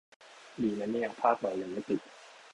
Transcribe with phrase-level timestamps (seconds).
[0.61, 2.01] ดีนะเนี่ย ภาคเรายังไม่ติด